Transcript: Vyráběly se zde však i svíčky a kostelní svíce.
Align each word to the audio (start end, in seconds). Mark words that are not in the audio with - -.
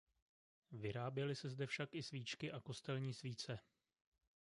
Vyráběly 0.71 1.35
se 1.35 1.49
zde 1.49 1.65
však 1.67 1.89
i 1.93 2.03
svíčky 2.03 2.51
a 2.51 2.59
kostelní 2.59 3.13
svíce. 3.13 3.59